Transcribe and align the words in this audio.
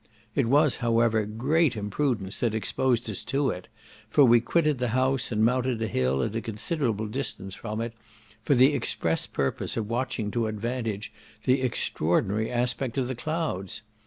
It 0.33 0.47
was, 0.47 0.77
however, 0.77 1.27
great 1.27 1.77
imprudence 1.77 2.39
that 2.39 2.55
exposed 2.55 3.07
us 3.07 3.21
to 3.25 3.51
it, 3.51 3.67
for 4.09 4.25
we 4.25 4.39
quitted 4.41 4.79
the 4.79 4.87
house, 4.97 5.31
and 5.31 5.45
mounted 5.45 5.79
a 5.79 5.85
hill 5.85 6.23
at 6.23 6.35
a 6.35 6.41
considerable 6.41 7.05
distance 7.05 7.53
from 7.53 7.79
it, 7.81 7.93
for 8.41 8.55
the 8.55 8.73
express 8.73 9.27
purpose 9.27 9.77
of 9.77 9.91
watching 9.91 10.31
to 10.31 10.47
advantage 10.47 11.13
the 11.43 11.61
extraordinary 11.61 12.49
aspect 12.49 12.97
of 12.97 13.09
the 13.09 13.15
clouds. 13.15 13.83